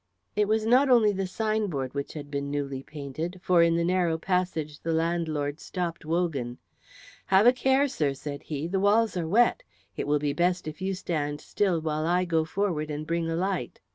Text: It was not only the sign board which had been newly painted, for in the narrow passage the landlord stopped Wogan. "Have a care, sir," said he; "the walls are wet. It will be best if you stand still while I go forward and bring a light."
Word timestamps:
It 0.35 0.47
was 0.47 0.65
not 0.65 0.89
only 0.89 1.11
the 1.11 1.27
sign 1.27 1.67
board 1.67 1.93
which 1.93 2.13
had 2.13 2.31
been 2.31 2.49
newly 2.49 2.81
painted, 2.81 3.39
for 3.43 3.61
in 3.61 3.75
the 3.75 3.83
narrow 3.85 4.17
passage 4.17 4.79
the 4.79 4.93
landlord 4.93 5.59
stopped 5.59 6.05
Wogan. 6.05 6.57
"Have 7.27 7.45
a 7.45 7.53
care, 7.53 7.87
sir," 7.87 8.15
said 8.15 8.41
he; 8.41 8.65
"the 8.65 8.79
walls 8.79 9.15
are 9.15 9.27
wet. 9.27 9.61
It 9.95 10.07
will 10.07 10.17
be 10.17 10.33
best 10.33 10.67
if 10.67 10.81
you 10.81 10.95
stand 10.95 11.39
still 11.39 11.79
while 11.79 12.07
I 12.07 12.25
go 12.25 12.45
forward 12.45 12.89
and 12.89 13.05
bring 13.05 13.29
a 13.29 13.35
light." 13.35 13.79